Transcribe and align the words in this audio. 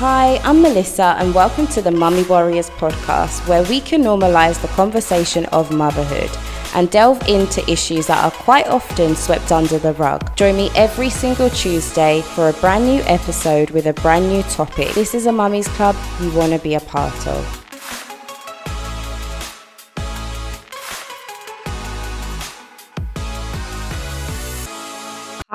Hi, 0.00 0.40
I'm 0.44 0.62
Melissa, 0.62 1.14
and 1.18 1.34
welcome 1.34 1.66
to 1.66 1.82
the 1.82 1.90
Mummy 1.90 2.22
Warriors 2.22 2.70
podcast, 2.70 3.46
where 3.46 3.62
we 3.64 3.82
can 3.82 4.02
normalize 4.02 4.58
the 4.62 4.68
conversation 4.68 5.44
of 5.52 5.70
motherhood 5.70 6.30
and 6.74 6.90
delve 6.90 7.20
into 7.28 7.60
issues 7.70 8.06
that 8.06 8.24
are 8.24 8.30
quite 8.30 8.66
often 8.68 9.14
swept 9.14 9.52
under 9.52 9.78
the 9.78 9.92
rug. 9.92 10.34
Join 10.36 10.56
me 10.56 10.70
every 10.74 11.10
single 11.10 11.50
Tuesday 11.50 12.22
for 12.22 12.48
a 12.48 12.54
brand 12.54 12.86
new 12.86 13.02
episode 13.02 13.68
with 13.72 13.84
a 13.88 13.92
brand 13.92 14.26
new 14.26 14.42
topic. 14.44 14.88
This 14.94 15.14
is 15.14 15.26
a 15.26 15.32
Mummy's 15.32 15.68
Club 15.68 15.94
you 16.22 16.32
want 16.32 16.54
to 16.54 16.58
be 16.60 16.76
a 16.76 16.80
part 16.80 17.26
of. 17.26 17.59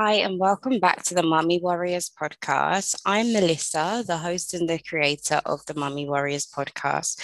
Hi, 0.05 0.17
and 0.21 0.37
welcome 0.37 0.79
back 0.79 1.01
to 1.05 1.15
the 1.15 1.23
Mummy 1.23 1.59
Warriors 1.59 2.11
podcast. 2.11 3.01
I'm 3.07 3.33
Melissa, 3.33 4.03
the 4.05 4.19
host 4.19 4.53
and 4.53 4.69
the 4.69 4.77
creator 4.77 5.41
of 5.47 5.65
the 5.65 5.73
Mummy 5.73 6.07
Warriors 6.07 6.45
podcast. 6.45 7.19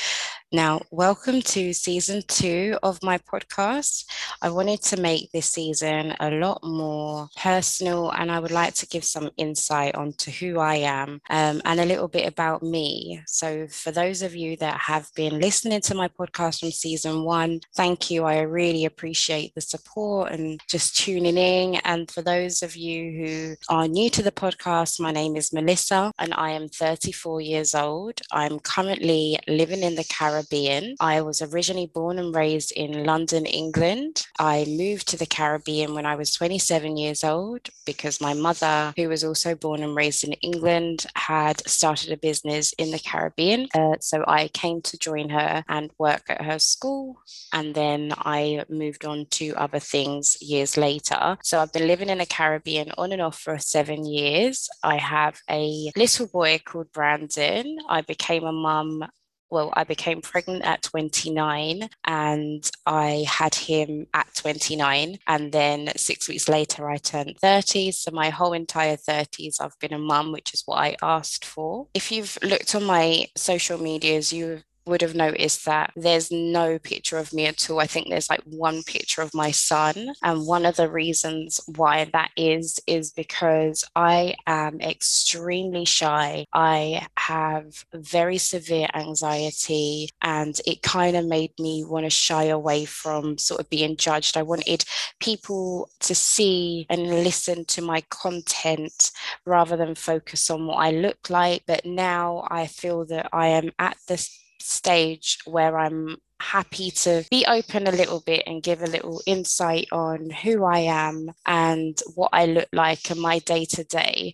Now, 0.53 0.81
welcome 0.91 1.41
to 1.41 1.71
season 1.71 2.23
two 2.27 2.77
of 2.83 3.01
my 3.01 3.17
podcast. 3.19 4.03
I 4.41 4.49
wanted 4.49 4.81
to 4.81 4.99
make 4.99 5.31
this 5.31 5.45
season 5.45 6.13
a 6.19 6.29
lot 6.29 6.61
more 6.61 7.29
personal, 7.37 8.09
and 8.11 8.29
I 8.29 8.39
would 8.39 8.51
like 8.51 8.73
to 8.73 8.85
give 8.85 9.05
some 9.05 9.29
insight 9.37 9.95
onto 9.95 10.29
who 10.29 10.59
I 10.59 10.75
am 10.75 11.21
um, 11.29 11.61
and 11.63 11.79
a 11.79 11.85
little 11.85 12.09
bit 12.09 12.27
about 12.27 12.63
me. 12.63 13.21
So, 13.27 13.65
for 13.69 13.93
those 13.93 14.21
of 14.21 14.35
you 14.35 14.57
that 14.57 14.77
have 14.81 15.09
been 15.15 15.39
listening 15.39 15.79
to 15.81 15.95
my 15.95 16.09
podcast 16.09 16.59
from 16.59 16.71
season 16.71 17.23
one, 17.23 17.61
thank 17.73 18.11
you. 18.11 18.25
I 18.25 18.41
really 18.41 18.83
appreciate 18.83 19.55
the 19.55 19.61
support 19.61 20.33
and 20.33 20.59
just 20.67 20.97
tuning 20.97 21.37
in. 21.37 21.75
And 21.85 22.11
for 22.11 22.23
those 22.23 22.61
of 22.61 22.75
you 22.75 23.11
who 23.11 23.55
are 23.69 23.87
new 23.87 24.09
to 24.09 24.21
the 24.21 24.33
podcast, 24.33 24.99
my 24.99 25.13
name 25.13 25.37
is 25.37 25.53
Melissa, 25.53 26.11
and 26.19 26.33
I 26.33 26.49
am 26.49 26.67
34 26.67 27.39
years 27.39 27.73
old. 27.73 28.19
I'm 28.33 28.59
currently 28.59 29.39
living 29.47 29.81
in 29.81 29.95
the 29.95 30.03
Caribbean 30.03 30.40
Caribbean. 30.41 30.95
I 30.99 31.21
was 31.21 31.41
originally 31.41 31.85
born 31.93 32.17
and 32.17 32.33
raised 32.33 32.71
in 32.71 33.03
London, 33.03 33.45
England. 33.45 34.25
I 34.39 34.65
moved 34.67 35.07
to 35.09 35.17
the 35.17 35.25
Caribbean 35.25 35.93
when 35.93 36.05
I 36.05 36.15
was 36.15 36.33
27 36.33 36.97
years 36.97 37.23
old 37.23 37.69
because 37.85 38.19
my 38.19 38.33
mother, 38.33 38.93
who 38.97 39.09
was 39.09 39.23
also 39.23 39.53
born 39.55 39.83
and 39.83 39.95
raised 39.95 40.23
in 40.23 40.33
England, 40.33 41.05
had 41.15 41.67
started 41.67 42.11
a 42.11 42.17
business 42.17 42.73
in 42.73 42.91
the 42.91 42.99
Caribbean. 42.99 43.67
Uh, 43.75 43.95
so 43.99 44.23
I 44.27 44.47
came 44.47 44.81
to 44.81 44.97
join 44.97 45.29
her 45.29 45.63
and 45.69 45.91
work 45.99 46.23
at 46.29 46.41
her 46.41 46.59
school. 46.59 47.21
And 47.53 47.75
then 47.75 48.13
I 48.17 48.65
moved 48.69 49.05
on 49.05 49.27
to 49.31 49.53
other 49.53 49.79
things 49.79 50.37
years 50.41 50.75
later. 50.75 51.37
So 51.43 51.59
I've 51.59 51.73
been 51.73 51.87
living 51.87 52.09
in 52.09 52.17
the 52.17 52.25
Caribbean 52.25 52.91
on 52.97 53.11
and 53.11 53.21
off 53.21 53.39
for 53.39 53.59
seven 53.59 54.05
years. 54.05 54.69
I 54.83 54.97
have 54.97 55.39
a 55.49 55.91
little 55.95 56.27
boy 56.27 56.61
called 56.65 56.91
Brandon. 56.91 57.77
I 57.87 58.01
became 58.01 58.43
a 58.43 58.51
mum 58.51 59.05
well, 59.51 59.71
I 59.73 59.83
became 59.83 60.21
pregnant 60.21 60.63
at 60.63 60.81
29 60.81 61.89
and 62.05 62.71
I 62.85 63.25
had 63.27 63.53
him 63.53 64.07
at 64.13 64.33
29. 64.35 65.19
And 65.27 65.51
then 65.51 65.91
six 65.97 66.27
weeks 66.29 66.47
later, 66.47 66.89
I 66.89 66.97
turned 66.97 67.37
30. 67.39 67.91
So 67.91 68.11
my 68.11 68.29
whole 68.29 68.53
entire 68.53 68.95
30s, 68.95 69.61
I've 69.61 69.77
been 69.79 69.93
a 69.93 69.99
mum, 69.99 70.31
which 70.31 70.53
is 70.53 70.63
what 70.65 70.77
I 70.77 70.95
asked 71.01 71.45
for. 71.45 71.87
If 71.93 72.11
you've 72.11 72.37
looked 72.41 72.73
on 72.73 72.85
my 72.85 73.27
social 73.35 73.77
medias, 73.77 74.31
you 74.31 74.61
would 74.85 75.01
have 75.01 75.15
noticed 75.15 75.65
that 75.65 75.91
there's 75.95 76.31
no 76.31 76.79
picture 76.79 77.17
of 77.17 77.33
me 77.33 77.45
at 77.45 77.69
all. 77.69 77.79
I 77.79 77.87
think 77.87 78.09
there's 78.09 78.29
like 78.29 78.41
one 78.45 78.83
picture 78.83 79.21
of 79.21 79.33
my 79.33 79.51
son. 79.51 80.13
And 80.23 80.47
one 80.47 80.65
of 80.65 80.75
the 80.75 80.89
reasons 80.89 81.61
why 81.67 82.05
that 82.13 82.31
is, 82.35 82.79
is 82.87 83.11
because 83.11 83.83
I 83.95 84.35
am 84.47 84.81
extremely 84.81 85.85
shy. 85.85 86.45
I 86.53 87.07
have 87.17 87.85
very 87.93 88.37
severe 88.37 88.87
anxiety, 88.93 90.09
and 90.21 90.59
it 90.65 90.81
kind 90.81 91.15
of 91.15 91.25
made 91.25 91.51
me 91.59 91.83
want 91.83 92.05
to 92.05 92.09
shy 92.09 92.45
away 92.45 92.85
from 92.85 93.37
sort 93.37 93.61
of 93.61 93.69
being 93.69 93.97
judged. 93.97 94.37
I 94.37 94.43
wanted 94.43 94.83
people 95.19 95.89
to 96.01 96.15
see 96.15 96.85
and 96.89 97.23
listen 97.23 97.65
to 97.65 97.81
my 97.81 98.01
content 98.09 99.11
rather 99.45 99.77
than 99.77 99.95
focus 99.95 100.49
on 100.49 100.65
what 100.65 100.77
I 100.77 100.91
look 100.91 101.29
like. 101.29 101.63
But 101.67 101.85
now 101.85 102.47
I 102.49 102.67
feel 102.67 103.05
that 103.05 103.29
I 103.31 103.47
am 103.47 103.71
at 103.77 103.97
this 104.07 104.40
stage 104.61 105.39
where 105.45 105.77
I'm 105.77 106.17
happy 106.41 106.91
to 106.91 107.23
be 107.29 107.45
open 107.45 107.87
a 107.87 107.91
little 107.91 108.21
bit 108.21 108.43
and 108.47 108.63
give 108.63 108.81
a 108.81 108.87
little 108.87 109.21
insight 109.25 109.87
on 109.91 110.29
who 110.29 110.65
I 110.65 110.79
am 110.79 111.31
and 111.45 111.97
what 112.15 112.31
I 112.33 112.45
look 112.45 112.69
like 112.73 113.11
in 113.11 113.19
my 113.19 113.39
day 113.39 113.65
to 113.65 113.83
day. 113.83 114.33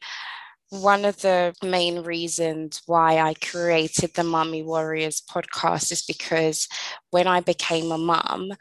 One 0.69 1.05
of 1.05 1.21
the 1.21 1.55
main 1.63 2.03
reasons 2.03 2.81
why 2.87 3.19
I 3.19 3.35
created 3.35 4.15
the 4.15 4.23
Mummy 4.25 4.63
Warriors 4.63 5.21
podcast 5.21 5.93
is 5.93 6.01
because 6.01 6.67
when 7.09 7.25
I 7.25 7.39
became 7.39 7.89
a 7.89 7.97
mum, 7.97 8.51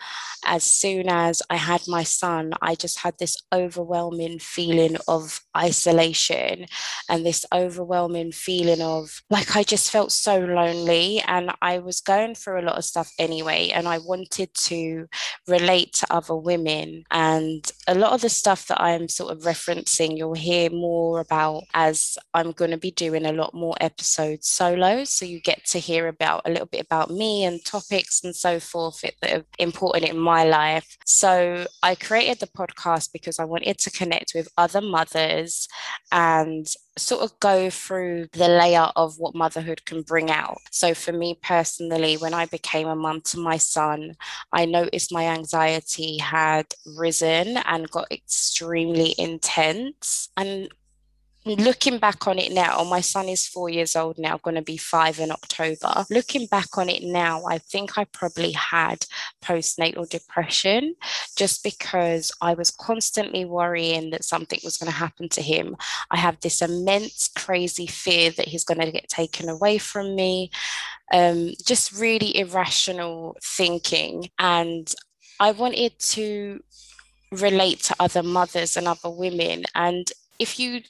as 0.44 0.62
soon 0.62 1.08
as 1.08 1.42
I 1.50 1.56
had 1.56 1.82
my 1.88 2.04
son, 2.04 2.52
I 2.62 2.76
just 2.76 3.00
had 3.00 3.14
this 3.18 3.36
overwhelming 3.52 4.38
feeling 4.38 4.96
of 5.08 5.40
isolation 5.56 6.66
and 7.08 7.26
this 7.26 7.44
overwhelming 7.52 8.30
feeling 8.30 8.80
of 8.80 9.22
like 9.28 9.56
I 9.56 9.64
just 9.64 9.90
felt 9.90 10.12
so 10.12 10.38
lonely. 10.38 11.20
And 11.26 11.50
I 11.60 11.80
was 11.80 12.00
going 12.00 12.36
through 12.36 12.60
a 12.60 12.66
lot 12.68 12.78
of 12.78 12.84
stuff 12.84 13.10
anyway. 13.18 13.70
And 13.70 13.88
I 13.88 13.98
wanted 13.98 14.54
to 14.54 15.08
relate 15.48 15.92
to 15.94 16.06
other 16.12 16.36
women. 16.36 17.02
And 17.10 17.68
a 17.88 17.96
lot 17.96 18.12
of 18.12 18.20
the 18.20 18.28
stuff 18.28 18.68
that 18.68 18.80
I'm 18.80 19.08
sort 19.08 19.32
of 19.32 19.42
referencing, 19.42 20.16
you'll 20.16 20.34
hear 20.34 20.70
more 20.70 21.18
about 21.18 21.64
as 21.74 21.95
I'm 22.34 22.52
going 22.52 22.70
to 22.70 22.76
be 22.76 22.90
doing 22.90 23.26
a 23.26 23.32
lot 23.32 23.54
more 23.54 23.74
episodes 23.80 24.48
solo. 24.48 25.04
So 25.04 25.24
you 25.24 25.40
get 25.40 25.64
to 25.66 25.78
hear 25.78 26.08
about 26.08 26.42
a 26.44 26.50
little 26.50 26.66
bit 26.66 26.84
about 26.84 27.10
me 27.10 27.44
and 27.44 27.64
topics 27.64 28.22
and 28.24 28.34
so 28.34 28.60
forth 28.60 29.00
that 29.00 29.32
are 29.32 29.44
important 29.58 30.04
in 30.10 30.18
my 30.18 30.44
life. 30.44 30.96
So 31.04 31.66
I 31.82 31.94
created 31.94 32.40
the 32.40 32.46
podcast 32.46 33.12
because 33.12 33.38
I 33.38 33.44
wanted 33.44 33.78
to 33.78 33.90
connect 33.90 34.32
with 34.34 34.48
other 34.56 34.80
mothers 34.80 35.68
and 36.12 36.66
sort 36.98 37.22
of 37.22 37.38
go 37.40 37.70
through 37.70 38.26
the 38.32 38.48
layer 38.48 38.88
of 38.96 39.18
what 39.18 39.34
motherhood 39.34 39.84
can 39.84 40.02
bring 40.02 40.30
out. 40.30 40.58
So, 40.70 40.94
for 40.94 41.12
me 41.12 41.38
personally, 41.42 42.16
when 42.16 42.34
I 42.34 42.46
became 42.46 42.88
a 42.88 42.96
mum 42.96 43.20
to 43.22 43.38
my 43.38 43.58
son, 43.58 44.16
I 44.52 44.64
noticed 44.64 45.12
my 45.12 45.26
anxiety 45.26 46.18
had 46.18 46.66
risen 46.96 47.58
and 47.58 47.90
got 47.90 48.10
extremely 48.10 49.14
intense. 49.18 50.30
And 50.36 50.68
looking 51.46 51.98
back 51.98 52.26
on 52.26 52.38
it 52.38 52.52
now, 52.52 52.82
my 52.84 53.00
son 53.00 53.28
is 53.28 53.46
four 53.46 53.68
years 53.68 53.94
old 53.94 54.18
now, 54.18 54.38
going 54.38 54.56
to 54.56 54.62
be 54.62 54.76
five 54.76 55.20
in 55.20 55.30
October. 55.30 56.04
Looking 56.10 56.46
back 56.46 56.76
on 56.76 56.88
it 56.88 57.02
now, 57.04 57.44
I 57.46 57.58
think 57.58 57.96
I 57.96 58.04
probably 58.04 58.52
had 58.52 59.06
postnatal 59.44 60.08
depression 60.08 60.96
just 61.36 61.62
because 61.62 62.32
I 62.40 62.54
was 62.54 62.70
constantly 62.72 63.44
worrying 63.44 64.10
that 64.10 64.24
something 64.24 64.58
was 64.64 64.76
going 64.76 64.90
to 64.90 64.98
happen 64.98 65.28
to 65.30 65.42
him. 65.42 65.76
I 66.10 66.18
have 66.18 66.40
this 66.40 66.60
immense, 66.60 67.28
crazy 67.28 67.86
fear 67.86 68.30
that 68.32 68.48
he's 68.48 68.64
going 68.64 68.80
to 68.80 68.90
get 68.90 69.08
taken 69.08 69.48
away 69.48 69.78
from 69.78 70.16
me. 70.16 70.50
Um, 71.12 71.52
just 71.64 71.96
really 71.96 72.36
irrational 72.36 73.36
thinking. 73.40 74.30
And 74.38 74.92
I 75.38 75.52
wanted 75.52 75.96
to 75.98 76.60
relate 77.30 77.80
to 77.84 77.96
other 78.00 78.22
mothers 78.22 78.76
and 78.76 78.88
other 78.88 79.10
women. 79.10 79.64
And 79.74 80.10
if 80.38 80.58
you 80.58 80.80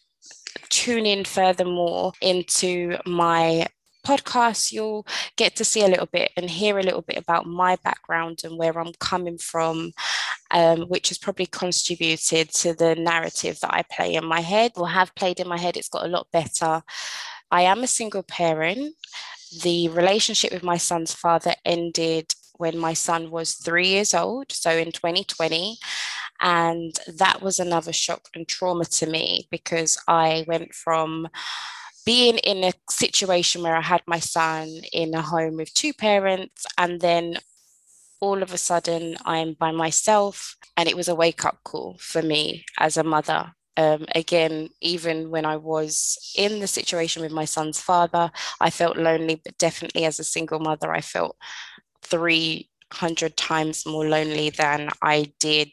tune 0.69 1.07
in 1.07 1.25
furthermore 1.25 2.13
into 2.21 2.99
my 3.07 3.67
podcast, 4.07 4.73
you'll 4.73 5.07
get 5.37 5.57
to 5.57 5.65
see 5.65 5.83
a 5.83 5.89
little 5.89 6.07
bit 6.07 6.31
and 6.37 6.49
hear 6.49 6.79
a 6.79 6.83
little 6.83 7.03
bit 7.03 7.19
about 7.19 7.47
my 7.47 7.77
background 7.83 8.43
and 8.45 8.57
where 8.57 8.79
I'm 8.79 8.93
coming 9.01 9.37
from, 9.39 9.93
um, 10.53 10.83
which 10.83 11.09
has 11.09 11.19
probably 11.19 11.47
contributed 11.47 12.51
to 12.55 12.73
the 12.75 12.95
narrative 12.95 13.59
that 13.61 13.75
I 13.75 13.83
play 13.83 14.15
in 14.15 14.25
my 14.25 14.41
head 14.41 14.73
or 14.77 14.89
have 14.89 15.15
played 15.17 15.41
in 15.41 15.49
my 15.49 15.59
head. 15.59 15.77
It's 15.77 15.89
got 15.89 16.05
a 16.05 16.09
lot 16.09 16.29
better. 16.33 16.83
I 17.51 17.63
am 17.63 17.83
a 17.83 17.89
single 17.89 18.23
parent. 18.23 18.95
The 19.63 19.89
relationship 19.89 20.53
with 20.53 20.63
my 20.63 20.77
son's 20.77 21.13
father 21.13 21.55
ended 21.65 22.33
when 22.59 22.79
my 22.79 22.95
son 22.95 23.31
was 23.31 23.55
three 23.55 23.89
years 23.89 24.15
old, 24.15 24.51
so 24.51 24.71
in 24.71 24.93
2020. 24.93 25.79
And 26.41 26.95
that 27.17 27.43
was 27.43 27.59
another 27.59 27.93
shock 27.93 28.29
and 28.35 28.47
trauma 28.47 28.85
to 28.85 29.07
me 29.07 29.49
because 29.51 29.99
I 30.09 30.45
went 30.47 30.75
from 30.75 31.29
being 32.05 32.39
in 32.39 32.65
a 32.65 32.73
situation 32.89 33.63
where 33.63 33.77
I 33.77 33.81
had 33.83 34.03
my 34.07 34.21
son 34.21 34.69
in 34.93 35.15
a 35.15 35.23
home 35.23 35.57
with 35.57 35.75
two 35.75 35.93
parents 35.93 36.65
and 36.79 37.01
then 37.01 37.39
all 38.21 38.43
of 38.43 38.53
a 38.53 38.59
sudden 38.59 39.17
I'm 39.25 39.55
by 39.55 39.73
myself 39.73 40.57
and 40.77 40.89
it 40.89 40.97
was 40.97 41.09
a 41.09 41.15
wake 41.15 41.45
up 41.45 41.59
call 41.65 41.97
for 41.99 42.23
me 42.23 42.65
as 42.79 42.97
a 42.97 43.05
mother. 43.05 43.53
Um, 43.77 44.07
again, 44.15 44.71
even 44.81 45.31
when 45.31 45.45
I 45.45 45.57
was 45.57 46.17
in 46.37 46.61
the 46.61 46.67
situation 46.67 47.23
with 47.23 47.33
my 47.33 47.45
son's 47.45 47.81
father, 47.81 48.31
I 48.61 48.71
felt 48.71 48.97
lonely, 48.97 49.41
but 49.45 49.59
definitely 49.59 50.07
as 50.07 50.19
a 50.19 50.25
single 50.25 50.61
mother, 50.61 50.93
I 50.93 51.03
felt 51.03 51.37
300 52.03 53.37
times 53.37 53.85
more 53.85 54.09
lonely 54.09 54.51
than 54.51 54.89
I 55.03 55.33
did 55.39 55.73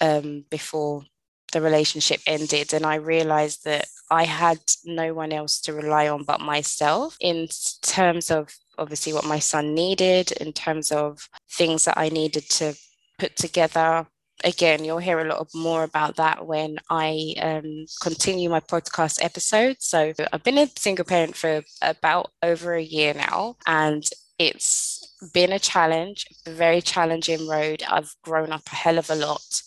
um, 0.00 0.44
before 0.50 1.04
the 1.52 1.60
relationship 1.60 2.20
ended 2.26 2.74
and 2.74 2.84
I 2.84 2.96
realized 2.96 3.64
that 3.64 3.86
I 4.10 4.24
had 4.24 4.58
no 4.84 5.14
one 5.14 5.32
else 5.32 5.60
to 5.62 5.72
rely 5.72 6.08
on 6.08 6.24
but 6.24 6.40
myself 6.40 7.16
in 7.20 7.48
terms 7.82 8.30
of 8.30 8.54
obviously 8.78 9.12
what 9.12 9.26
my 9.26 9.38
son 9.38 9.74
needed, 9.74 10.32
in 10.32 10.52
terms 10.52 10.92
of 10.92 11.28
things 11.50 11.84
that 11.84 11.98
I 11.98 12.08
needed 12.08 12.48
to 12.50 12.74
put 13.18 13.36
together. 13.36 14.06
Again, 14.42 14.84
you'll 14.84 14.98
hear 14.98 15.20
a 15.20 15.24
lot 15.24 15.48
more 15.54 15.84
about 15.84 16.16
that 16.16 16.46
when 16.46 16.76
I 16.90 17.34
um, 17.40 17.86
continue 18.02 18.50
my 18.50 18.60
podcast 18.60 19.22
episode. 19.22 19.76
So, 19.78 20.12
I've 20.32 20.42
been 20.42 20.58
a 20.58 20.68
single 20.76 21.04
parent 21.04 21.36
for 21.36 21.62
about 21.80 22.32
over 22.42 22.74
a 22.74 22.82
year 22.82 23.14
now, 23.14 23.56
and 23.66 24.04
it's 24.38 25.03
been 25.32 25.52
a 25.52 25.58
challenge, 25.58 26.26
a 26.46 26.50
very 26.50 26.80
challenging 26.80 27.48
road. 27.48 27.82
I've 27.88 28.14
grown 28.22 28.52
up 28.52 28.62
a 28.66 28.74
hell 28.74 28.98
of 28.98 29.10
a 29.10 29.14
lot 29.14 29.62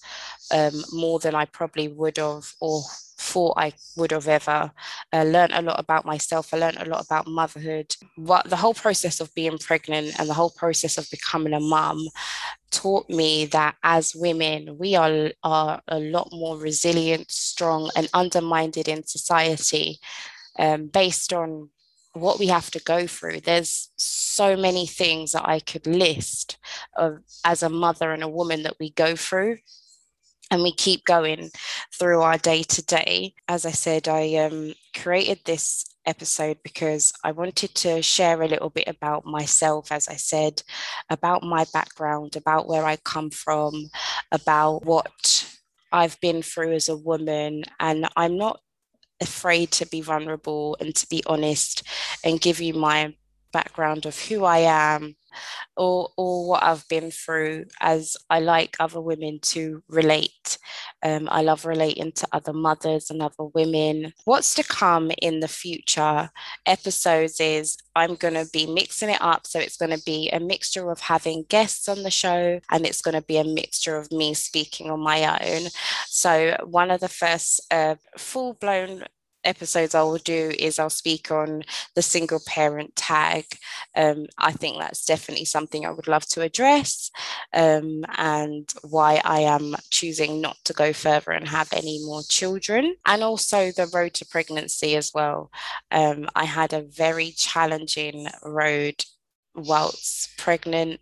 um, 0.52 0.84
more 0.92 1.20
than 1.20 1.36
I 1.36 1.46
probably 1.46 1.88
would 1.88 2.18
have 2.18 2.54
or 2.62 2.84
thought 3.20 3.58
I 3.58 3.74
would 3.96 4.12
have 4.12 4.28
ever. 4.28 4.72
Uh, 5.12 5.24
learned 5.24 5.54
a 5.54 5.62
lot 5.62 5.80
about 5.80 6.06
myself. 6.06 6.54
I 6.54 6.58
learned 6.58 6.78
a 6.78 6.90
lot 6.90 7.06
about 7.06 7.28
motherhood. 7.28 7.96
What 8.16 8.50
the 8.50 8.56
whole 8.56 8.74
process 8.74 9.20
of 9.20 9.34
being 9.34 9.58
pregnant 9.58 10.20
and 10.20 10.30
the 10.30 10.34
whole 10.34 10.52
process 10.52 10.98
of 10.98 11.10
becoming 11.10 11.54
a 11.54 11.60
mum 11.60 12.08
taught 12.72 13.10
me 13.10 13.46
that 13.48 13.76
as 13.84 14.16
women, 14.16 14.78
we 14.78 14.96
are, 14.96 15.32
are 15.44 15.82
a 15.88 16.00
lot 16.00 16.30
more 16.32 16.58
resilient, 16.58 17.32
strong, 17.32 17.90
and 17.96 18.08
undermined 18.14 18.78
in 18.78 19.06
society 19.06 20.00
um, 20.60 20.88
based 20.88 21.34
on 21.34 21.70
what 22.20 22.40
we 22.40 22.48
have 22.48 22.72
to 22.72 22.80
go 22.80 23.08
through. 23.08 23.42
There's 23.42 23.90
so 23.98 24.56
many 24.56 24.86
things 24.86 25.32
that 25.32 25.48
I 25.48 25.60
could 25.60 25.88
list 25.88 26.58
of 26.96 27.20
as 27.46 27.64
a 27.64 27.70
mother 27.70 28.12
and 28.12 28.24
a 28.24 28.30
woman 28.30 28.64
that 28.64 28.80
we 28.80 28.92
go 28.92 29.16
through 29.16 29.58
and 30.52 30.64
we 30.64 30.72
keep 30.72 31.06
going 31.06 31.50
through 31.94 32.22
our 32.22 32.38
day 32.38 32.64
to 32.64 32.86
day. 32.86 33.34
As 33.48 33.66
I 33.66 33.72
said, 33.72 34.08
I 34.08 34.36
um, 34.36 34.74
created 34.96 35.40
this 35.44 35.86
episode 36.06 36.58
because 36.64 37.12
I 37.24 37.32
wanted 37.34 37.76
to 37.76 38.02
share 38.02 38.42
a 38.42 38.48
little 38.48 38.70
bit 38.70 38.88
about 38.88 39.26
myself, 39.26 39.92
as 39.92 40.08
I 40.08 40.16
said, 40.16 40.64
about 41.10 41.44
my 41.44 41.66
background, 41.74 42.36
about 42.36 42.68
where 42.68 42.86
I 42.86 42.96
come 42.98 43.30
from, 43.30 43.90
about 44.32 44.86
what 44.86 45.46
I've 45.92 46.20
been 46.22 46.42
through 46.42 46.74
as 46.74 46.90
a 46.90 46.96
woman. 46.96 47.64
And 47.80 48.08
I'm 48.16 48.38
not 48.38 48.62
afraid 49.22 49.72
to 49.72 49.86
be 49.88 50.02
vulnerable 50.02 50.78
and 50.80 50.96
to 50.96 51.08
be 51.08 51.24
honest 51.26 51.84
and 52.24 52.42
give 52.42 52.60
you 52.60 52.74
my 52.74 53.14
background 53.52 54.06
of 54.06 54.20
who 54.20 54.44
I 54.44 54.60
am 54.60 55.16
or 55.76 56.10
or 56.18 56.48
what 56.48 56.64
I've 56.64 56.88
been 56.90 57.12
through 57.12 57.66
as 57.80 58.18
I 58.30 58.40
like 58.40 58.78
other 58.80 59.02
women 59.02 59.40
to 59.54 59.84
relate. 59.90 60.32
Um, 61.04 61.28
I 61.32 61.42
love 61.42 61.66
relating 61.66 62.12
to 62.14 62.28
other 62.32 62.54
mothers 62.54 63.10
and 63.10 63.22
other 63.22 63.46
women. 63.54 64.14
What's 64.26 64.56
to 64.56 64.64
come 64.64 65.12
in 65.22 65.40
the 65.40 65.48
future 65.48 66.30
episodes 66.66 67.40
is 67.40 67.78
I'm 67.96 68.16
going 68.16 68.34
to 68.34 68.48
be 68.52 68.66
mixing 68.66 69.10
it 69.10 69.22
up. 69.22 69.48
So 69.48 69.60
it's 69.60 69.78
going 69.78 69.96
to 69.96 70.04
be 70.04 70.30
a 70.30 70.40
mixture 70.40 70.90
of 70.92 71.00
having 71.00 71.46
guests 71.50 71.88
on 71.88 72.04
the 72.04 72.12
show 72.12 72.60
and 72.72 72.86
it's 72.86 73.02
going 73.02 73.16
to 73.16 73.22
be 73.22 73.38
a 73.38 73.44
mixture 73.44 73.96
of 73.96 74.12
me 74.12 74.34
speaking 74.34 74.90
on 74.90 75.00
my 75.00 75.40
own. 75.42 75.70
So 76.08 76.58
one 76.66 76.92
of 76.92 77.00
the 77.00 77.10
first 77.10 77.62
uh, 77.72 77.96
full 78.18 78.54
blown 78.54 79.04
episodes 79.48 79.96
I 79.96 80.04
will 80.04 80.18
do 80.18 80.52
is 80.60 80.80
I'll 80.80 80.90
speak 80.90 81.32
on 81.32 81.64
the 81.96 82.02
single 82.02 82.42
parent 82.46 82.96
tag. 82.96 83.46
Um, 83.96 84.28
I 84.38 84.52
think 84.52 84.80
that's 84.80 85.06
definitely 85.06 85.46
something 85.46 85.86
I 85.86 85.92
would 85.92 86.08
love 86.08 86.26
to 86.28 86.42
address 86.42 87.10
um, 87.54 88.06
and 88.18 88.72
why 88.84 89.22
I 89.24 89.42
am 89.42 89.76
choosing 89.90 90.42
not 90.42 90.58
to 90.66 90.74
go 90.74 90.94
further 90.94 91.32
and 91.32 91.48
have 91.48 91.70
any 91.74 92.00
more 92.06 92.22
children, 92.30 92.96
and 93.06 93.24
also 93.24 93.72
the 93.72 93.90
road 93.94 94.14
to 94.16 94.26
pregnancy 94.26 94.96
as 94.96 95.12
well. 95.14 95.52
Um, 95.92 96.28
I 96.36 96.46
had 96.46 96.74
a 96.74 96.82
very 96.82 97.32
challenging 97.32 98.28
road 98.44 99.04
whilst 99.56 100.38
pregnant. 100.38 101.00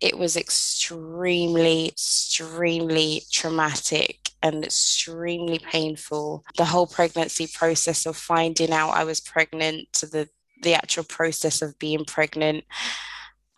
It 0.00 0.18
was 0.18 0.36
extremely, 0.36 1.88
extremely 1.88 3.22
traumatic 3.30 4.27
and 4.42 4.64
extremely 4.64 5.58
painful. 5.58 6.44
The 6.56 6.66
whole 6.66 6.86
pregnancy 6.86 7.48
process 7.52 8.06
of 8.06 8.16
finding 8.16 8.72
out 8.72 8.90
I 8.90 9.04
was 9.04 9.20
pregnant 9.20 9.92
to 9.94 10.06
the 10.06 10.28
the 10.62 10.74
actual 10.74 11.04
process 11.04 11.62
of 11.62 11.78
being 11.78 12.04
pregnant 12.04 12.64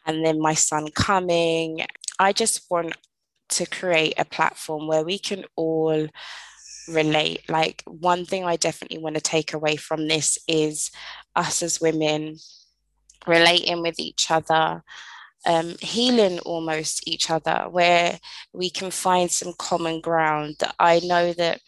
and 0.07 0.25
then 0.25 0.41
my 0.41 0.55
son 0.55 0.89
coming. 0.95 1.87
I 2.19 2.33
just 2.33 2.71
want 2.71 2.95
to 3.51 3.67
create 3.67 4.15
a 4.19 4.25
platform 4.25 4.87
where 4.87 5.05
we 5.05 5.19
can 5.19 5.45
all 5.57 6.09
relate. 6.89 7.49
Like, 7.49 7.83
one 7.87 8.25
thing 8.25 8.45
I 8.45 8.57
definitely 8.57 8.99
want 8.99 9.17
to 9.17 9.21
take 9.21 9.53
away 9.53 9.77
from 9.77 10.09
this 10.09 10.39
is 10.47 10.91
us 11.37 11.63
as 11.63 11.81
women 11.81 12.37
relating 13.27 13.83
with 13.83 13.99
each 13.99 14.31
other, 14.31 14.83
um, 15.47 15.77
healing 15.81 16.39
almost 16.41 17.07
each 17.09 17.31
other, 17.31 17.67
where 17.71 18.19
we 18.53 18.71
can 18.71 18.91
find 18.91 19.31
some 19.31 19.55
common 19.59 20.01
ground. 20.01 20.57
I 20.79 21.01
know 21.01 21.33
that 21.35 21.61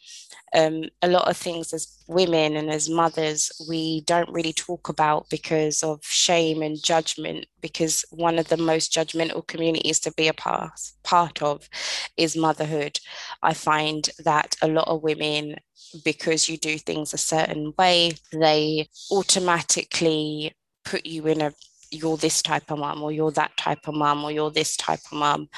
um, 0.55 0.85
a 1.01 1.09
lot 1.09 1.29
of 1.29 1.37
things 1.37 1.73
as 1.73 1.99
women 2.09 2.57
and 2.57 2.71
as 2.71 2.89
mothers 2.89 3.51
we 3.69 4.03
don't 4.03 4.31
really 4.31 4.53
talk 4.53 4.89
about 4.89 5.29
because 5.31 5.83
of 5.83 6.05
shame 6.05 6.63
and 6.63 6.83
judgment 6.83 7.47
because 7.61 8.05
one 8.11 8.39
of 8.39 8.49
the 8.49 8.57
most 8.57 8.93
judgmental 8.93 9.47
communities 9.47 9.99
to 10.01 10.13
be 10.13 10.29
a 10.29 10.35
part, 10.35 10.73
part 11.05 11.43
of 11.43 11.69
is 12.17 12.37
motherhood 12.37 12.99
i 13.43 13.55
find 13.55 14.11
that 14.25 14.55
a 14.63 14.69
lot 14.69 14.89
of 14.89 15.03
women 15.03 15.57
because 16.05 16.49
you 16.49 16.57
do 16.59 16.77
things 16.77 17.15
a 17.15 17.19
certain 17.19 17.73
way 17.79 18.13
they 18.33 18.87
automatically 19.11 20.53
put 20.85 21.07
you 21.07 21.27
in 21.27 21.41
a 21.41 21.53
you're 21.93 22.17
this 22.17 22.43
type 22.43 22.71
of 22.71 22.79
mom 22.79 23.03
or 23.03 23.13
you're 23.13 23.31
that 23.31 23.57
type 23.57 23.87
of 23.87 23.95
mom 23.95 24.25
or 24.25 24.31
you're 24.31 24.51
this 24.51 24.77
type 24.77 25.01
of 25.11 25.19
mom 25.19 25.49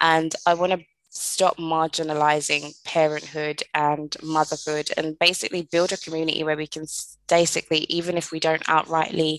and 0.00 0.34
i 0.46 0.54
want 0.54 0.72
to 0.72 0.80
stop 1.10 1.56
marginalizing 1.58 2.74
parenthood 2.84 3.62
and 3.72 4.16
motherhood 4.20 4.90
and 4.96 5.16
basically 5.20 5.62
build 5.70 5.92
a 5.92 5.96
community 5.98 6.42
where 6.42 6.56
we 6.56 6.66
can 6.66 6.84
basically 7.28 7.86
even 7.88 8.16
if 8.16 8.32
we 8.32 8.40
don't 8.40 8.64
outrightly 8.64 9.38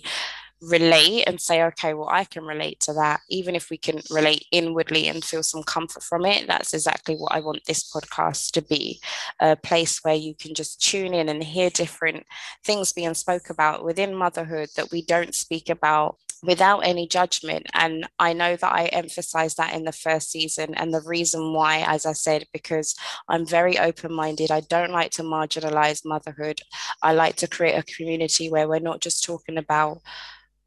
relate 0.61 1.23
and 1.27 1.39
say, 1.39 1.63
okay, 1.63 1.93
well, 1.93 2.09
I 2.09 2.23
can 2.23 2.43
relate 2.43 2.79
to 2.81 2.93
that. 2.93 3.21
Even 3.29 3.55
if 3.55 3.69
we 3.69 3.77
can 3.77 4.01
relate 4.09 4.45
inwardly 4.51 5.07
and 5.07 5.23
feel 5.23 5.43
some 5.43 5.63
comfort 5.63 6.03
from 6.03 6.25
it, 6.25 6.47
that's 6.47 6.73
exactly 6.73 7.15
what 7.15 7.33
I 7.33 7.39
want 7.39 7.65
this 7.65 7.89
podcast 7.91 8.51
to 8.51 8.61
be 8.61 8.99
a 9.39 9.55
place 9.55 9.99
where 10.03 10.15
you 10.15 10.33
can 10.35 10.53
just 10.53 10.81
tune 10.81 11.13
in 11.13 11.29
and 11.29 11.43
hear 11.43 11.69
different 11.69 12.25
things 12.63 12.93
being 12.93 13.13
spoke 13.13 13.49
about 13.49 13.83
within 13.83 14.15
motherhood 14.15 14.69
that 14.75 14.91
we 14.91 15.03
don't 15.03 15.35
speak 15.35 15.69
about 15.69 16.17
without 16.43 16.79
any 16.79 17.07
judgment. 17.07 17.65
And 17.73 18.07
I 18.19 18.33
know 18.33 18.55
that 18.55 18.73
I 18.73 18.85
emphasized 18.85 19.57
that 19.57 19.73
in 19.73 19.83
the 19.83 19.91
first 19.91 20.31
season. 20.31 20.75
And 20.75 20.93
the 20.93 21.01
reason 21.01 21.53
why, 21.53 21.83
as 21.87 22.05
I 22.05 22.13
said, 22.13 22.45
because 22.53 22.95
I'm 23.27 23.45
very 23.45 23.77
open 23.79 24.13
minded, 24.13 24.51
I 24.51 24.61
don't 24.61 24.91
like 24.91 25.11
to 25.11 25.23
marginalize 25.23 26.05
motherhood. 26.05 26.61
I 27.01 27.13
like 27.13 27.35
to 27.37 27.47
create 27.47 27.77
a 27.77 27.83
community 27.83 28.49
where 28.49 28.67
we're 28.67 28.79
not 28.79 29.01
just 29.01 29.23
talking 29.23 29.57
about 29.57 30.01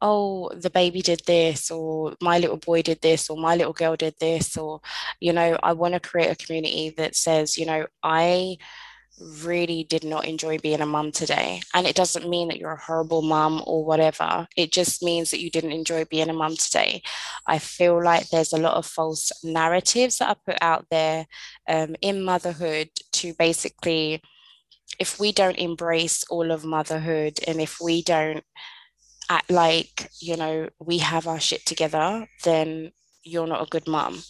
oh, 0.01 0.49
the 0.55 0.69
baby 0.69 1.01
did 1.01 1.21
this, 1.25 1.69
or 1.69 2.13
my 2.21 2.39
little 2.39 2.57
boy 2.57 2.81
did 2.81 3.01
this, 3.01 3.29
or 3.29 3.37
my 3.37 3.55
little 3.55 3.73
girl 3.73 3.95
did 3.95 4.15
this, 4.19 4.57
or, 4.57 4.79
you 5.19 5.33
know, 5.33 5.57
I 5.61 5.73
want 5.73 5.93
to 5.93 5.99
create 5.99 6.31
a 6.31 6.35
community 6.35 6.93
that 6.97 7.15
says, 7.15 7.57
you 7.57 7.65
know, 7.65 7.85
I 8.01 8.57
really 9.19 9.83
did 9.83 10.03
not 10.03 10.25
enjoy 10.25 10.57
being 10.57 10.81
a 10.81 10.85
mum 10.85 11.11
today. 11.11 11.61
And 11.73 11.85
it 11.85 11.95
doesn't 11.95 12.29
mean 12.29 12.47
that 12.47 12.57
you're 12.57 12.73
a 12.73 12.81
horrible 12.81 13.21
mum 13.21 13.61
or 13.65 13.85
whatever. 13.85 14.47
It 14.55 14.71
just 14.71 15.03
means 15.03 15.31
that 15.31 15.41
you 15.41 15.49
didn't 15.49 15.71
enjoy 15.71 16.05
being 16.05 16.29
a 16.29 16.33
mum 16.33 16.55
today. 16.55 17.01
I 17.47 17.59
feel 17.59 18.01
like 18.03 18.29
there's 18.29 18.53
a 18.53 18.57
lot 18.57 18.75
of 18.75 18.85
false 18.85 19.31
narratives 19.43 20.17
that 20.17 20.29
are 20.29 20.53
put 20.53 20.57
out 20.61 20.85
there 20.89 21.27
um, 21.67 21.95
in 22.01 22.23
motherhood 22.23 22.89
to 23.13 23.33
basically, 23.37 24.21
if 24.99 25.19
we 25.19 25.31
don't 25.31 25.57
embrace 25.57 26.23
all 26.29 26.51
of 26.51 26.65
motherhood 26.65 27.39
and 27.47 27.61
if 27.61 27.77
we 27.81 28.01
don't 28.01 28.43
act 29.29 29.51
like, 29.51 30.09
you 30.19 30.35
know, 30.35 30.69
we 30.79 30.97
have 30.99 31.27
our 31.27 31.39
shit 31.39 31.65
together, 31.65 32.27
then 32.43 32.91
you're 33.23 33.47
not 33.47 33.61
a 33.61 33.69
good 33.69 33.87
mum. 33.87 34.21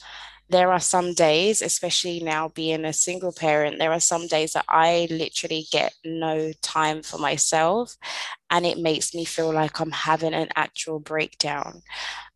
There 0.50 0.72
are 0.72 0.79
some 0.79 1.13
days, 1.13 1.62
especially 1.62 2.22
now 2.22 2.50
being 2.50 2.84
a 2.86 2.94
single 2.94 3.32
parent, 3.32 3.77
there 3.77 3.91
are 3.91 4.00
some 4.00 4.27
days 4.27 4.53
that 4.53 4.65
I 4.68 5.08
literally 5.12 5.68
get 5.72 5.94
no 6.03 6.51
time 6.62 7.03
for 7.03 7.20
myself. 7.20 7.98
And 8.50 8.65
it 8.65 8.79
makes 8.79 9.13
me 9.13 9.25
feel 9.25 9.53
like 9.53 9.79
I'm 9.79 9.91
having 9.91 10.34
an 10.34 10.50
actual 10.56 11.00
breakdown. 11.00 11.84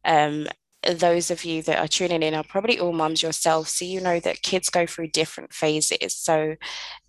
Um, 0.05 0.47
those 0.87 1.31
of 1.31 1.45
you 1.45 1.61
that 1.63 1.79
are 1.79 1.87
tuning 1.87 2.23
in 2.23 2.33
are 2.35 2.43
probably 2.43 2.79
all 2.79 2.93
mums 2.93 3.23
yourself. 3.23 3.69
So 3.69 3.85
you 3.85 4.01
know 4.01 4.19
that 4.19 4.41
kids 4.41 4.69
go 4.69 4.85
through 4.85 5.07
different 5.07 5.53
phases. 5.53 6.15
So, 6.15 6.55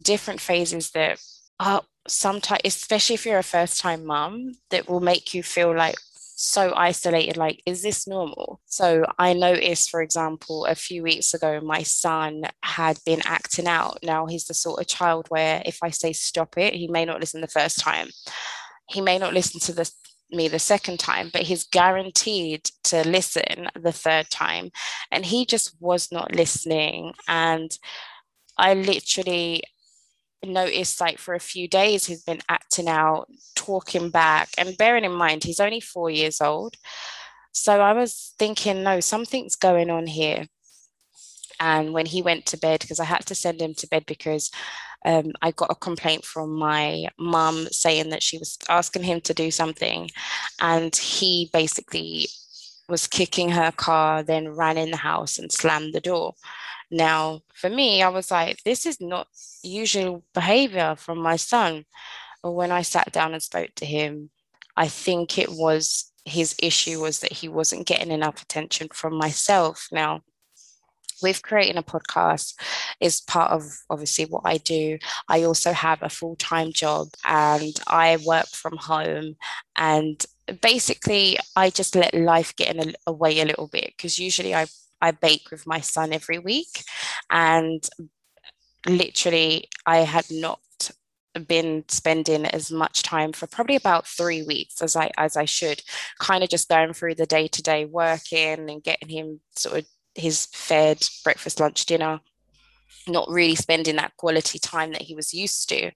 different 0.03 0.41
phases 0.41 0.91
that 0.93 1.21
are 1.61 1.83
sometimes, 2.07 2.61
especially 2.65 3.15
if 3.15 3.27
you're 3.27 3.39
a 3.39 3.43
first 3.43 3.81
time 3.81 4.07
mum, 4.07 4.53
that 4.71 4.89
will 4.89 5.01
make 5.01 5.35
you 5.35 5.43
feel 5.43 5.75
like 5.77 5.97
so 6.37 6.73
isolated 6.75 7.37
like 7.37 7.63
is 7.65 7.83
this 7.83 8.07
normal 8.09 8.61
so 8.67 9.05
i 9.19 9.33
noticed 9.33 9.89
for 9.89 10.03
example 10.03 10.67
a 10.67 10.75
few 10.75 11.03
weeks 11.03 11.33
ago 11.33 11.61
my 11.61 11.83
son 11.83 12.43
had 12.63 12.99
been 13.07 13.23
acting 13.25 13.69
out 13.69 13.99
now 14.03 14.27
he's 14.27 14.47
the 14.47 14.55
sort 14.55 14.81
of 14.81 14.87
child 14.87 15.27
where 15.29 15.63
if 15.65 15.79
i 15.83 15.91
say 15.91 16.13
stop 16.13 16.59
it 16.59 16.75
he 16.75 16.89
may 16.89 17.05
not 17.05 17.21
listen 17.21 17.41
the 17.41 17.47
first 17.47 17.79
time 17.79 18.09
he 18.89 19.01
may 19.01 19.19
not 19.19 19.33
listen 19.33 19.61
to 19.61 19.73
the 19.73 19.91
me 20.31 20.49
the 20.49 20.59
second 20.59 20.99
time, 20.99 21.31
but 21.33 21.43
he's 21.43 21.65
guaranteed 21.65 22.65
to 22.85 23.07
listen 23.07 23.69
the 23.75 23.93
third 23.93 24.29
time. 24.31 24.71
And 25.11 25.25
he 25.25 25.47
just 25.47 25.77
was 25.81 26.11
not 26.11 26.35
listening. 26.35 27.13
And 27.29 27.71
I 28.59 28.75
literally 28.75 29.63
noticed 30.49 31.01
like 31.01 31.19
for 31.19 31.35
a 31.35 31.41
few 31.41 31.69
days 31.69 32.07
he's 32.07 32.23
been 32.23 32.41
acting 32.49 32.89
out, 32.89 33.29
talking 33.55 34.11
back, 34.11 34.51
and 34.59 34.77
bearing 34.77 35.05
in 35.05 35.13
mind 35.13 35.45
he's 35.45 35.61
only 35.61 35.81
four 35.81 36.11
years 36.11 36.41
old. 36.41 36.77
So 37.53 37.81
I 37.81 37.93
was 37.93 38.35
thinking, 38.39 38.83
no, 38.83 39.01
something's 39.01 39.57
going 39.57 39.91
on 39.91 40.07
here. 40.07 40.47
And 41.61 41.93
when 41.93 42.07
he 42.07 42.21
went 42.21 42.47
to 42.47 42.59
bed, 42.59 42.81
because 42.81 42.99
I 42.99 43.05
had 43.05 43.27
to 43.27 43.35
send 43.35 43.63
him 43.63 43.75
to 43.75 43.87
bed 43.87 44.05
because 44.07 44.51
um, 45.05 45.33
I 45.41 45.51
got 45.53 45.71
a 45.71 45.77
complaint 45.77 46.25
from 46.25 46.51
my 46.55 47.07
mum 47.19 47.69
saying 47.71 48.11
that 48.11 48.23
she 48.23 48.39
was 48.39 48.59
asking 48.69 49.05
him 49.05 49.21
to 49.23 49.35
do 49.35 49.51
something, 49.51 50.11
and 50.61 50.95
he 50.97 51.51
basically 51.53 52.29
was 52.89 53.07
kicking 53.07 53.51
her 53.51 53.71
car, 53.73 54.23
then 54.23 54.49
ran 54.49 54.79
in 54.79 54.91
the 54.91 54.97
house 54.97 55.39
and 55.39 55.53
slammed 55.53 55.95
the 55.95 56.01
door. 56.01 56.35
Now, 56.91 57.41
for 57.55 57.71
me, 57.71 58.03
I 58.03 58.09
was 58.09 58.31
like, 58.31 58.63
this 58.65 58.87
is 58.87 59.01
not 59.01 59.29
usual 59.63 60.25
behavior 60.35 60.95
from 60.97 61.19
my 61.19 61.37
son. 61.37 61.85
But 62.43 62.53
when 62.53 62.71
I 62.71 62.83
sat 62.83 63.13
down 63.13 63.33
and 63.33 63.43
spoke 63.43 63.71
to 63.77 63.87
him, 63.87 64.31
I 64.77 64.89
think 64.89 65.39
it 65.39 65.51
was 65.51 66.13
his 66.25 66.55
issue 66.59 67.01
was 67.01 67.21
that 67.21 67.33
he 67.33 67.49
wasn't 67.49 67.87
getting 67.87 68.11
enough 68.11 68.43
attention 68.43 68.89
from 68.93 69.15
myself. 69.15 69.89
Now, 69.93 70.23
with 71.23 71.43
creating 71.43 71.77
a 71.79 71.83
podcast 71.83 72.55
is 73.01 73.21
part 73.21 73.51
of 73.51 73.65
obviously 73.89 74.27
what 74.27 74.43
I 74.45 74.59
do. 74.59 74.99
I 75.29 75.45
also 75.45 75.73
have 75.73 76.03
a 76.03 76.09
full 76.09 76.37
time 76.37 76.73
job 76.73 77.09
and 77.25 77.75
I 77.87 78.19
work 78.25 78.47
from 78.49 78.77
home. 78.77 79.37
And 79.77 80.25
basically, 80.61 81.39
I 81.57 81.71
just 81.71 81.95
let 81.95 82.15
life 82.15 82.55
get 82.57 82.75
in 82.75 82.91
a, 82.91 82.93
away 83.07 83.41
a 83.41 83.45
little 83.45 83.69
bit 83.69 83.95
because 83.97 84.19
usually 84.19 84.55
I, 84.55 84.67
I 85.05 85.11
bake 85.11 85.51
with 85.51 85.67
my 85.67 85.81
son 85.81 86.15
every 86.15 86.39
week. 86.39 86.83
And 87.31 87.87
literally, 88.89 89.69
I 89.85 89.99
had 89.99 90.25
not 90.31 90.61
been 91.49 91.85
spending 91.89 92.47
as 92.47 92.71
much 92.71 93.03
time 93.03 93.33
for 93.33 93.47
probably 93.47 93.77
about 93.77 94.07
three 94.07 94.43
weeks 94.43 94.81
as 94.81 94.97
I 94.97 95.11
as 95.19 95.37
I 95.37 95.45
should, 95.45 95.83
kind 96.19 96.43
of 96.43 96.49
just 96.49 96.69
going 96.69 96.95
through 96.95 97.17
the 97.17 97.27
day 97.27 97.49
to 97.49 97.63
day 97.63 97.85
working 97.85 98.71
and 98.71 98.83
getting 98.83 99.09
him 99.09 99.41
sort 99.57 99.79
of 99.79 99.87
his 100.15 100.47
fed 100.47 101.07
breakfast, 101.23 101.61
lunch, 101.61 101.85
dinner, 101.87 102.21
not 103.09 103.29
really 103.29 103.55
spending 103.55 103.97
that 103.97 104.17
quality 104.17 104.59
time 104.59 104.93
that 104.93 105.03
he 105.03 105.15
was 105.15 105.35
used 105.35 105.69
to. 105.69 105.91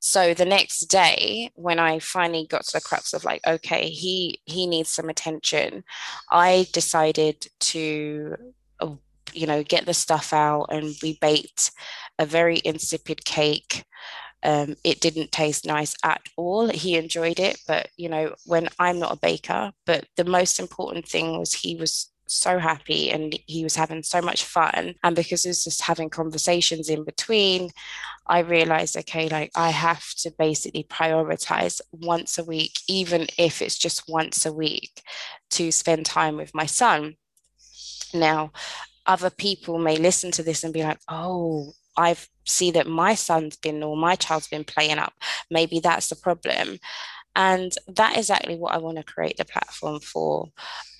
So 0.00 0.34
the 0.34 0.44
next 0.44 0.86
day, 0.86 1.50
when 1.54 1.78
I 1.78 1.98
finally 1.98 2.46
got 2.48 2.64
to 2.66 2.78
the 2.78 2.80
crux 2.80 3.12
of 3.12 3.24
like, 3.24 3.46
okay, 3.46 3.88
he 3.90 4.40
he 4.44 4.66
needs 4.66 4.90
some 4.90 5.08
attention, 5.08 5.84
I 6.30 6.66
decided 6.72 7.46
to 7.60 8.36
uh, 8.80 8.94
you 9.32 9.46
know 9.46 9.62
get 9.62 9.86
the 9.86 9.94
stuff 9.94 10.32
out 10.32 10.66
and 10.70 10.94
we 11.02 11.18
baked 11.20 11.72
a 12.18 12.26
very 12.26 12.58
insipid 12.64 13.24
cake 13.24 13.84
um, 14.42 14.76
it 14.84 15.00
didn't 15.00 15.32
taste 15.32 15.66
nice 15.66 15.96
at 16.04 16.22
all. 16.36 16.68
He 16.68 16.96
enjoyed 16.96 17.40
it, 17.40 17.58
but 17.66 17.88
you 17.96 18.08
know, 18.08 18.34
when 18.44 18.68
I'm 18.78 18.98
not 19.00 19.12
a 19.12 19.18
baker, 19.20 19.72
but 19.86 20.06
the 20.16 20.24
most 20.24 20.60
important 20.60 21.08
thing 21.08 21.38
was 21.38 21.52
he 21.52 21.74
was 21.74 22.12
so 22.26 22.58
happy 22.58 23.10
and 23.10 23.38
he 23.46 23.62
was 23.62 23.76
having 23.76 24.02
so 24.02 24.20
much 24.20 24.44
fun. 24.44 24.94
And 25.02 25.16
because 25.16 25.44
he 25.44 25.48
was 25.48 25.64
just 25.64 25.82
having 25.82 26.10
conversations 26.10 26.88
in 26.88 27.04
between, 27.04 27.70
I 28.26 28.40
realized, 28.40 28.96
okay, 28.96 29.28
like 29.28 29.50
I 29.54 29.70
have 29.70 30.04
to 30.18 30.32
basically 30.38 30.84
prioritize 30.84 31.80
once 31.92 32.38
a 32.38 32.44
week, 32.44 32.72
even 32.88 33.26
if 33.38 33.62
it's 33.62 33.78
just 33.78 34.08
once 34.08 34.44
a 34.46 34.52
week, 34.52 35.02
to 35.50 35.70
spend 35.70 36.06
time 36.06 36.36
with 36.36 36.54
my 36.54 36.66
son. 36.66 37.16
Now, 38.12 38.52
other 39.06 39.30
people 39.30 39.78
may 39.78 39.96
listen 39.96 40.30
to 40.32 40.42
this 40.42 40.64
and 40.64 40.74
be 40.74 40.82
like, 40.82 40.98
oh, 41.08 41.72
I've 41.96 42.28
see 42.46 42.70
that 42.72 42.86
my 42.86 43.14
son's 43.14 43.56
been 43.56 43.82
or 43.82 43.96
my 43.96 44.14
child's 44.14 44.48
been 44.48 44.64
playing 44.64 44.98
up. 44.98 45.12
Maybe 45.50 45.80
that's 45.80 46.08
the 46.08 46.16
problem. 46.16 46.78
And 47.36 47.72
that 47.86 48.12
is 48.12 48.30
exactly 48.30 48.56
what 48.56 48.74
I 48.74 48.78
want 48.78 48.96
to 48.96 49.04
create 49.04 49.36
the 49.36 49.44
platform 49.44 50.00
for. 50.00 50.50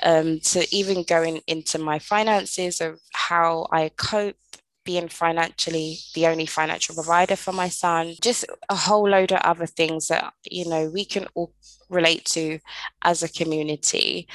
Um, 0.02 0.40
to 0.40 0.66
even 0.74 1.02
going 1.02 1.40
into 1.46 1.78
my 1.78 1.98
finances 1.98 2.80
of 2.82 3.00
how 3.14 3.66
I 3.72 3.90
cope 3.96 4.36
being 4.84 5.08
financially 5.08 5.98
the 6.14 6.26
only 6.28 6.46
financial 6.46 6.94
provider 6.94 7.36
for 7.36 7.52
my 7.52 7.68
son, 7.68 8.14
just 8.22 8.44
a 8.68 8.76
whole 8.76 9.08
load 9.08 9.32
of 9.32 9.40
other 9.40 9.66
things 9.66 10.08
that, 10.08 10.32
you 10.44 10.68
know, 10.68 10.88
we 10.90 11.04
can 11.04 11.26
all 11.34 11.52
relate 11.88 12.24
to 12.26 12.58
as 13.02 13.22
a 13.22 13.28
community. 13.28 14.28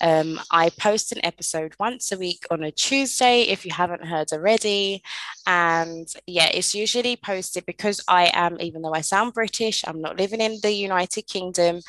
Um, 0.00 0.40
I 0.50 0.70
post 0.70 1.12
an 1.12 1.24
episode 1.24 1.74
once 1.78 2.12
a 2.12 2.18
week 2.18 2.44
on 2.50 2.62
a 2.62 2.70
Tuesday 2.70 3.42
if 3.42 3.64
you 3.64 3.72
haven't 3.72 4.04
heard 4.04 4.32
already. 4.32 5.02
And 5.46 6.06
yeah, 6.26 6.48
it's 6.52 6.74
usually 6.74 7.16
posted 7.16 7.64
because 7.66 8.02
I 8.08 8.30
am, 8.32 8.60
even 8.60 8.82
though 8.82 8.94
I 8.94 9.00
sound 9.00 9.34
British, 9.34 9.84
I'm 9.86 10.00
not 10.00 10.18
living 10.18 10.40
in 10.40 10.58
the 10.62 10.72
United 10.72 11.26
Kingdom. 11.26 11.80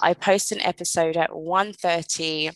I 0.00 0.14
post 0.14 0.52
an 0.52 0.60
episode 0.60 1.16
at 1.16 1.30
1.30 1.30 2.52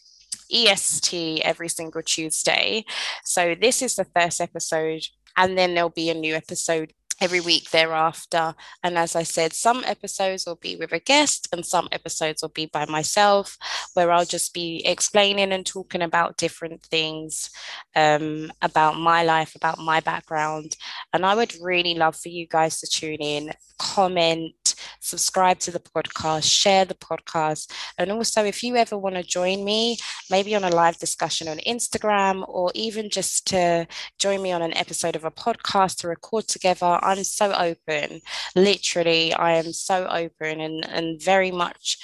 EST 0.50 1.40
every 1.42 1.68
single 1.68 2.02
Tuesday. 2.02 2.84
So 3.24 3.54
this 3.54 3.82
is 3.82 3.96
the 3.96 4.06
first 4.14 4.40
episode, 4.40 5.06
and 5.36 5.56
then 5.56 5.74
there'll 5.74 5.90
be 5.90 6.10
a 6.10 6.14
new 6.14 6.34
episode 6.34 6.92
every 7.20 7.40
week 7.40 7.70
thereafter. 7.70 8.54
And 8.82 8.98
as 8.98 9.16
I 9.16 9.22
said, 9.22 9.52
some 9.52 9.82
episodes 9.86 10.46
will 10.46 10.56
be 10.56 10.76
with 10.76 10.92
a 10.92 10.98
guest 10.98 11.48
and 11.52 11.64
some 11.64 11.88
episodes 11.92 12.42
will 12.42 12.50
be 12.50 12.66
by 12.66 12.86
myself, 12.86 13.56
where 13.94 14.10
I'll 14.10 14.24
just 14.24 14.52
be 14.52 14.82
explaining 14.84 15.52
and 15.52 15.64
talking 15.64 16.02
about 16.02 16.36
different 16.36 16.82
things 16.82 17.50
um, 17.94 18.52
about 18.62 18.96
my 18.96 19.22
life, 19.24 19.54
about 19.54 19.78
my 19.78 20.00
background. 20.00 20.76
And 21.12 21.24
I 21.24 21.34
would 21.34 21.54
really 21.60 21.94
love 21.94 22.16
for 22.16 22.28
you 22.28 22.46
guys 22.46 22.80
to 22.80 22.86
tune 22.86 23.20
in, 23.20 23.52
comment, 23.78 24.74
subscribe 25.00 25.58
to 25.60 25.70
the 25.70 25.80
podcast, 25.80 26.50
share 26.50 26.84
the 26.84 26.94
podcast. 26.94 27.72
And 27.98 28.10
also, 28.10 28.44
if 28.44 28.62
you 28.62 28.76
ever 28.76 28.98
want 28.98 29.16
to 29.16 29.22
join 29.22 29.64
me, 29.64 29.98
maybe 30.30 30.54
on 30.54 30.64
a 30.64 30.70
live 30.70 30.98
discussion 30.98 31.48
on 31.48 31.58
Instagram, 31.58 32.44
or 32.48 32.70
even 32.74 33.10
just 33.10 33.46
to 33.48 33.86
join 34.18 34.42
me 34.42 34.52
on 34.52 34.62
an 34.62 34.76
episode 34.76 35.16
of 35.16 35.24
a 35.24 35.30
podcast 35.30 35.98
to 35.98 36.08
record 36.08 36.48
together, 36.48 36.98
I'm 37.06 37.24
so 37.24 37.52
open. 37.52 38.20
Literally, 38.54 39.32
I 39.32 39.52
am 39.52 39.72
so 39.72 40.06
open 40.06 40.60
and, 40.60 40.84
and 40.88 41.22
very 41.22 41.50
much 41.50 41.98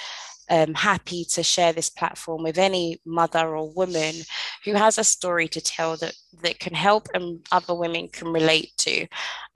um, 0.51 0.75
happy 0.75 1.25
to 1.31 1.43
share 1.43 1.73
this 1.73 1.89
platform 1.89 2.43
with 2.43 2.59
any 2.59 3.01
mother 3.07 3.57
or 3.57 3.73
woman 3.73 4.15
who 4.65 4.75
has 4.75 4.99
a 4.99 5.05
story 5.05 5.49
to 5.49 5.61
tell 5.61 5.97
that 5.97 6.15
that 6.43 6.59
can 6.59 6.75
help 6.75 7.09
and 7.15 7.41
other 7.53 7.75
women 7.75 8.09
can 8.09 8.29
relate 8.29 8.73
to. 8.79 9.07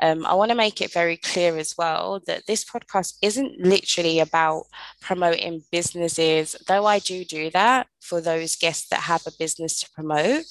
Um, 0.01 0.25
I 0.25 0.35
want 0.35 0.51
to 0.51 0.57
make 0.57 0.81
it 0.81 0.93
very 0.93 1.17
clear 1.17 1.59
as 1.59 1.75
well 1.77 2.21
that 2.27 2.47
this 2.47 2.65
podcast 2.65 3.15
isn't 3.23 3.61
literally 3.61 4.21
about 4.21 4.65
promoting 5.01 5.63
businesses, 5.71 6.57
though 6.67 6.87
I 6.87 6.99
do 6.99 7.25
do 7.25 7.51
that 7.51 7.89
for 8.07 8.21
those 8.21 8.57
guests 8.57 8.89
that 8.91 9.01
have 9.01 9.23
a 9.27 9.33
business 9.39 9.81
to 9.81 9.91
promote. 9.91 10.45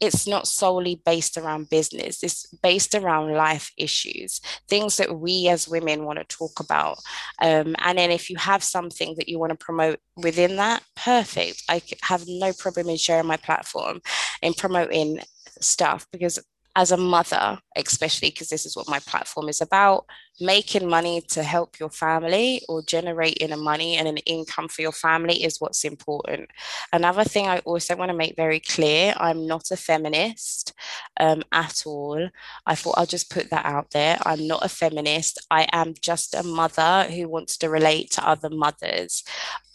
It's 0.00 0.26
not 0.26 0.46
solely 0.46 1.00
based 1.04 1.36
around 1.36 1.70
business, 1.70 2.22
it's 2.22 2.46
based 2.62 2.94
around 2.94 3.32
life 3.32 3.72
issues, 3.76 4.40
things 4.68 4.96
that 4.98 5.18
we 5.18 5.48
as 5.48 5.68
women 5.68 6.04
want 6.04 6.18
to 6.18 6.24
talk 6.24 6.60
about. 6.60 6.98
Um, 7.40 7.74
and 7.78 7.98
then 7.98 8.10
if 8.10 8.30
you 8.30 8.36
have 8.36 8.62
something 8.62 9.14
that 9.16 9.28
you 9.28 9.38
want 9.38 9.50
to 9.50 9.64
promote 9.64 9.98
within 10.16 10.56
that, 10.56 10.82
perfect. 10.94 11.62
I 11.68 11.82
have 12.02 12.24
no 12.28 12.52
problem 12.52 12.88
in 12.88 12.96
sharing 12.96 13.26
my 13.26 13.36
platform 13.36 14.00
in 14.42 14.54
promoting 14.54 15.20
stuff 15.60 16.06
because 16.12 16.38
as 16.78 16.92
a 16.92 16.96
mother, 16.96 17.58
especially 17.74 18.30
because 18.30 18.50
this 18.50 18.64
is 18.64 18.76
what 18.76 18.88
my 18.88 19.00
platform 19.00 19.48
is 19.48 19.60
about, 19.60 20.06
making 20.40 20.88
money 20.88 21.20
to 21.20 21.42
help 21.42 21.80
your 21.80 21.90
family 21.90 22.62
or 22.68 22.82
generating 22.82 23.50
a 23.50 23.56
money 23.56 23.96
and 23.96 24.06
an 24.06 24.18
income 24.18 24.68
for 24.68 24.82
your 24.82 24.92
family 24.92 25.42
is 25.42 25.60
what's 25.60 25.84
important. 25.84 26.48
Another 26.92 27.24
thing 27.24 27.48
I 27.48 27.58
also 27.64 27.96
want 27.96 28.12
to 28.12 28.16
make 28.16 28.36
very 28.36 28.60
clear 28.60 29.12
I'm 29.16 29.44
not 29.44 29.72
a 29.72 29.76
feminist 29.76 30.72
um, 31.18 31.42
at 31.50 31.82
all. 31.84 32.28
I 32.64 32.76
thought 32.76 32.94
I'll 32.96 33.06
just 33.06 33.28
put 33.28 33.50
that 33.50 33.66
out 33.66 33.90
there. 33.90 34.16
I'm 34.24 34.46
not 34.46 34.64
a 34.64 34.68
feminist. 34.68 35.44
I 35.50 35.66
am 35.72 35.94
just 36.00 36.32
a 36.32 36.44
mother 36.44 37.08
who 37.10 37.28
wants 37.28 37.56
to 37.58 37.68
relate 37.68 38.12
to 38.12 38.28
other 38.28 38.50
mothers. 38.50 39.24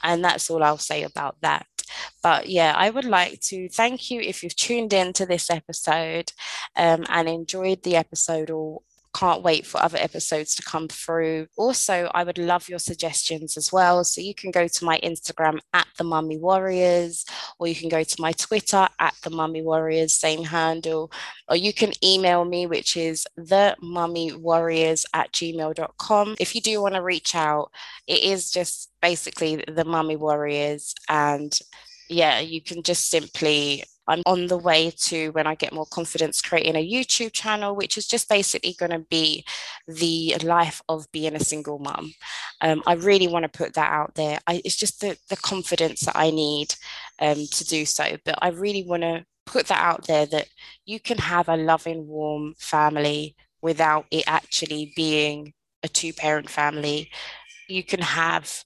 And 0.03 0.23
that's 0.23 0.49
all 0.49 0.63
I'll 0.63 0.77
say 0.77 1.03
about 1.03 1.35
that. 1.41 1.65
But 2.21 2.49
yeah, 2.49 2.73
I 2.75 2.89
would 2.89 3.05
like 3.05 3.39
to 3.41 3.69
thank 3.69 4.09
you 4.09 4.21
if 4.21 4.43
you've 4.43 4.55
tuned 4.55 4.93
in 4.93 5.13
to 5.13 5.25
this 5.25 5.49
episode 5.49 6.31
um, 6.75 7.05
and 7.09 7.27
enjoyed 7.27 7.83
the 7.83 7.95
episode 7.95 8.49
or 8.49 8.81
can't 9.13 9.43
wait 9.43 9.65
for 9.65 9.81
other 9.81 9.97
episodes 9.97 10.55
to 10.55 10.63
come 10.63 10.87
through. 10.87 11.47
Also, 11.57 12.09
I 12.13 12.23
would 12.23 12.37
love 12.37 12.69
your 12.69 12.79
suggestions 12.79 13.57
as 13.57 13.71
well. 13.71 14.03
So 14.03 14.21
you 14.21 14.33
can 14.33 14.51
go 14.51 14.67
to 14.67 14.85
my 14.85 14.99
Instagram 15.03 15.59
at 15.73 15.87
the 15.97 16.03
Mummy 16.03 16.37
Warriors, 16.37 17.25
or 17.59 17.67
you 17.67 17.75
can 17.75 17.89
go 17.89 18.03
to 18.03 18.21
my 18.21 18.31
Twitter 18.33 18.87
at 18.99 19.13
the 19.23 19.29
Mummy 19.29 19.61
Warriors, 19.61 20.13
same 20.13 20.43
handle, 20.43 21.11
or 21.47 21.55
you 21.55 21.73
can 21.73 21.91
email 22.03 22.43
me, 22.45 22.65
which 22.65 22.97
is 22.97 23.25
the 23.37 23.75
Mummy 23.81 24.33
Warriors 24.33 25.05
at 25.13 25.31
gmail.com. 25.31 26.35
If 26.39 26.55
you 26.55 26.61
do 26.61 26.81
want 26.81 26.95
to 26.95 27.01
reach 27.01 27.35
out, 27.35 27.71
it 28.07 28.23
is 28.23 28.51
just 28.51 28.91
basically 29.01 29.63
the 29.67 29.85
Mummy 29.85 30.15
Warriors. 30.15 30.95
And 31.09 31.57
yeah, 32.09 32.39
you 32.39 32.61
can 32.61 32.83
just 32.83 33.09
simply 33.09 33.83
I'm 34.07 34.21
on 34.25 34.47
the 34.47 34.57
way 34.57 34.91
to 35.05 35.29
when 35.29 35.47
I 35.47 35.55
get 35.55 35.73
more 35.73 35.85
confidence 35.85 36.41
creating 36.41 36.75
a 36.75 36.91
YouTube 36.91 37.31
channel, 37.31 37.75
which 37.75 37.97
is 37.97 38.07
just 38.07 38.27
basically 38.29 38.75
going 38.77 38.91
to 38.91 38.99
be 38.99 39.45
the 39.87 40.35
life 40.43 40.81
of 40.89 41.11
being 41.11 41.35
a 41.35 41.39
single 41.39 41.79
mum. 41.79 42.13
Um, 42.61 42.83
I 42.85 42.93
really 42.93 43.27
want 43.27 43.43
to 43.43 43.57
put 43.57 43.73
that 43.75 43.91
out 43.91 44.15
there. 44.15 44.39
I, 44.47 44.61
it's 44.65 44.75
just 44.75 45.01
the, 45.01 45.17
the 45.29 45.37
confidence 45.37 46.01
that 46.01 46.17
I 46.17 46.31
need 46.31 46.75
um, 47.19 47.45
to 47.51 47.65
do 47.65 47.85
so. 47.85 48.17
But 48.25 48.39
I 48.41 48.49
really 48.49 48.83
want 48.83 49.03
to 49.03 49.25
put 49.45 49.67
that 49.67 49.81
out 49.81 50.07
there 50.07 50.25
that 50.25 50.47
you 50.85 50.99
can 50.99 51.17
have 51.17 51.49
a 51.49 51.57
loving, 51.57 52.07
warm 52.07 52.53
family 52.57 53.35
without 53.61 54.05
it 54.11 54.23
actually 54.27 54.91
being 54.95 55.53
a 55.83 55.87
two 55.87 56.13
parent 56.13 56.49
family. 56.49 57.09
You 57.67 57.83
can 57.83 58.01
have 58.01 58.63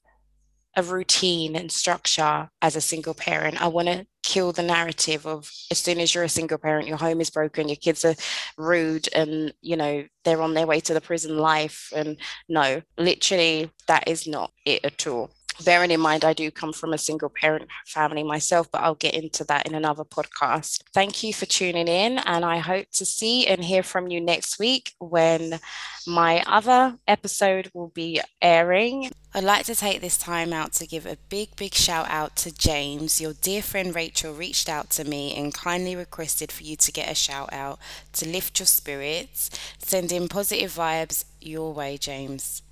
a 0.76 0.84
routine 0.84 1.56
and 1.56 1.72
structure 1.72 2.50
as 2.62 2.76
a 2.76 2.82
single 2.82 3.16
parent. 3.16 3.62
I 3.62 3.68
want 3.68 3.88
to 3.88 4.06
kill 4.38 4.52
the 4.52 4.62
narrative 4.62 5.26
of 5.26 5.52
as 5.72 5.80
soon 5.80 6.00
as 6.00 6.14
you're 6.14 6.24
a 6.24 6.30
single 6.30 6.60
parent, 6.60 6.88
your 6.88 6.98
home 6.98 7.20
is 7.20 7.32
broken, 7.32 7.68
your 7.68 7.76
kids 7.76 8.06
are 8.06 8.14
rude, 8.56 9.10
and 9.16 9.52
you 9.62 9.76
know 9.76 10.06
they're 10.24 10.44
on 10.44 10.54
their 10.54 10.68
way 10.68 10.80
to 10.80 10.94
the 10.94 11.02
prison 11.02 11.38
life. 11.38 11.92
And 11.96 12.18
no, 12.48 12.84
literally, 13.00 13.72
that 13.88 14.08
is 14.08 14.28
not 14.28 14.52
it 14.64 14.86
at 14.86 15.08
all 15.08 15.32
bearing 15.64 15.92
in 15.92 16.00
mind 16.00 16.26
I 16.26 16.34
do 16.34 16.52
come 16.52 16.74
from 16.74 16.94
a 16.94 16.98
single 16.98 17.30
parent 17.30 17.68
family 17.86 18.24
myself, 18.24 18.70
but 18.72 18.82
I'll 18.82 18.96
get 18.96 19.14
into 19.14 19.44
that 19.46 19.68
in 19.68 19.76
another 19.76 20.04
podcast. 20.04 20.84
Thank 20.94 21.24
you 21.24 21.34
for 21.34 21.46
tuning 21.46 21.88
in, 21.88 22.20
and 22.20 22.46
I 22.46 22.58
hope 22.58 22.88
to 22.94 23.06
see 23.06 23.48
and 23.48 23.64
hear 23.64 23.84
from 23.84 24.08
you 24.08 24.22
next 24.22 24.60
week 24.60 24.94
when 25.00 25.60
my 26.06 26.44
other 26.48 26.98
episode 27.08 27.70
will 27.74 27.90
be 27.90 28.22
airing. 28.42 29.12
I'd 29.34 29.44
like 29.44 29.66
to 29.66 29.76
take 29.76 30.02
this 30.02 30.18
time 30.18 30.54
out 30.54 30.74
to 30.74 30.88
give 30.88 31.06
a 31.06 31.18
big, 31.30 31.56
big 31.56 31.74
shout 31.74 32.08
out 32.10 32.36
to 32.38 32.52
James. 32.52 33.22
Your 33.22 33.34
dear 33.34 33.62
friend 33.62 33.94
Rachel 33.94 34.34
reached 34.34 34.70
out 34.70 34.90
to 34.92 35.04
me 35.04 35.36
and 35.36 35.54
kindly 35.54 35.96
requested 35.96 36.52
for 36.52 36.64
you 36.64 36.76
to 36.78 36.92
get 36.92 37.12
a 37.12 37.14
shout 37.14 37.52
out 37.54 37.78
to 38.14 38.28
lift 38.28 38.60
your 38.60 38.66
spirits, 38.66 39.50
sending 39.78 40.28
positive 40.28 40.72
vibes 40.72 41.26
your 41.42 41.74
way, 41.74 41.98
James. 41.98 42.64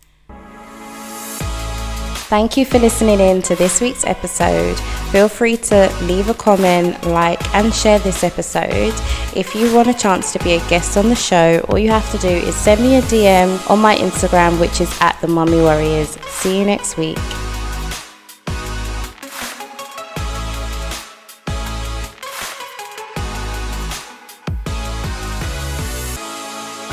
Thank 2.28 2.58
you 2.58 2.66
for 2.66 2.80
listening 2.80 3.20
in 3.20 3.44
to 3.44 3.56
this 3.56 3.80
week's 3.80 4.04
episode. 4.04 4.80
Feel 5.12 5.30
free 5.30 5.58
to 5.58 5.96
leave 6.02 6.28
a 6.28 6.34
comment, 6.34 7.06
like, 7.06 7.40
and 7.54 7.72
share 7.72 8.00
this 8.00 8.24
episode. 8.24 8.96
If 9.36 9.54
you 9.54 9.72
want 9.72 9.90
a 9.90 9.94
chance 9.94 10.34
to 10.34 10.40
be 10.40 10.54
a 10.54 10.68
guest 10.68 10.98
on 10.98 11.10
the 11.10 11.16
show, 11.16 11.64
all 11.70 11.78
you 11.78 11.92
have 11.92 12.10
to 12.14 12.18
do 12.18 12.28
is 12.28 12.56
send 12.56 12.82
me 12.82 12.96
a 12.96 13.04
DM 13.04 13.70
on 13.70 13.80
my 13.80 13.96
Instagram, 13.98 14.60
which 14.60 14.82
is 14.82 14.92
at 15.02 15.22
the 15.22 15.28
Mummy 15.28 15.62
Warriors. 15.62 16.18
See 16.30 16.58
you 16.58 16.66
next 16.66 16.98
week. 16.98 17.20